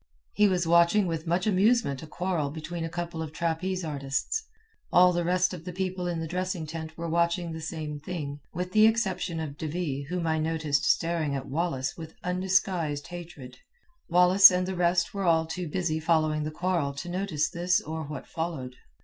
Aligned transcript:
He 0.33 0.47
was 0.47 0.65
watching 0.65 1.05
with 1.05 1.27
much 1.27 1.45
amusement 1.45 2.01
a 2.01 2.07
quarrel 2.07 2.49
between 2.49 2.83
a 2.83 2.89
couple 2.89 3.21
of 3.21 3.31
trapeze 3.31 3.85
artists. 3.85 4.43
All 4.91 5.13
the 5.13 5.23
rest 5.23 5.53
of 5.53 5.63
the 5.63 5.71
people 5.71 6.07
in 6.07 6.19
the 6.19 6.25
dressing 6.27 6.65
tent 6.65 6.97
were 6.97 7.07
watching 7.07 7.51
the 7.51 7.61
same 7.61 7.99
thing, 7.99 8.39
with 8.51 8.71
the 8.71 8.87
exception 8.87 9.39
of 9.39 9.59
De 9.59 9.67
Ville 9.67 10.05
whom 10.09 10.25
I 10.25 10.39
noticed 10.39 10.85
staring 10.85 11.35
at 11.35 11.45
Wallace 11.49 11.95
with 11.97 12.15
undisguised 12.23 13.09
hatred. 13.09 13.59
Wallace 14.09 14.49
and 14.49 14.67
the 14.67 14.73
rest 14.75 15.13
were 15.13 15.23
all 15.25 15.45
too 15.45 15.67
busy 15.67 15.99
following 15.99 16.45
the 16.45 16.49
quarrel 16.49 16.93
to 16.95 17.07
notice 17.07 17.47
this 17.51 17.79
or 17.79 18.03
what 18.05 18.25
followed. 18.25 18.77